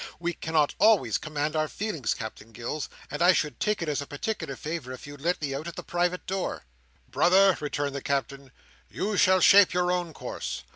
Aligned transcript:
We 0.19 0.33
cannot 0.33 0.73
always 0.79 1.19
command 1.19 1.55
our 1.55 1.67
feelings, 1.67 2.15
Captain 2.15 2.51
Gills, 2.53 2.89
and 3.11 3.21
I 3.21 3.33
should 3.33 3.59
take 3.59 3.83
it 3.83 3.87
as 3.87 4.01
a 4.01 4.07
particular 4.07 4.55
favour 4.55 4.91
if 4.93 5.05
you'd 5.05 5.21
let 5.21 5.39
me 5.39 5.53
out 5.53 5.67
at 5.67 5.75
the 5.75 5.83
private 5.83 6.25
door." 6.25 6.65
"Brother," 7.07 7.55
returned 7.59 7.93
the 7.93 8.01
Captain, 8.01 8.51
"you 8.89 9.15
shall 9.15 9.41
shape 9.41 9.73
your 9.73 9.91
own 9.91 10.11
course. 10.11 10.63